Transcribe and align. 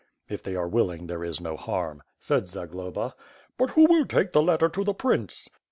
^' 0.01 0.03
(If 0.33 0.41
they 0.41 0.55
are 0.55 0.67
willing 0.67 1.05
there 1.05 1.23
is 1.23 1.39
no 1.39 1.55
harm), 1.55 2.01
said 2.19 2.47
Zagloba. 2.47 3.13
"But 3.59 3.69
who 3.69 3.83
will 3.83 4.07
take 4.07 4.31
the 4.33 4.41
letter 4.41 4.67
to 4.67 4.83
the 4.83 4.95
prince?" 4.95 5.47